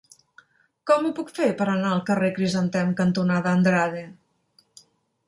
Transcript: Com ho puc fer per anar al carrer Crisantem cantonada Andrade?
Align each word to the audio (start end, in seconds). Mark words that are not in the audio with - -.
Com 0.91 1.03
ho 1.05 1.11
puc 1.19 1.27
fer 1.39 1.49
per 1.59 1.67
anar 1.73 1.91
al 1.97 2.01
carrer 2.07 2.31
Crisantem 2.39 2.97
cantonada 3.03 3.55
Andrade? 3.59 4.03